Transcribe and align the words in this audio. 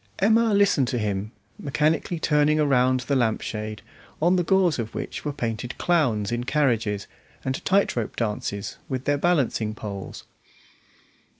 Emma 0.17 0.51
listened 0.51 0.87
to 0.87 0.97
him, 0.97 1.31
mechanically 1.59 2.19
turning 2.19 2.59
around 2.59 3.01
the 3.01 3.15
lampshade, 3.15 3.83
on 4.19 4.35
the 4.35 4.41
gauze 4.43 4.79
of 4.79 4.95
which 4.95 5.23
were 5.23 5.31
painted 5.31 5.77
clowns 5.77 6.31
in 6.31 6.43
carriages, 6.43 7.05
and 7.45 7.63
tight 7.65 7.95
rope 7.95 8.15
dances 8.15 8.79
with 8.89 9.05
their 9.05 9.19
balancing 9.19 9.75
poles. 9.75 10.23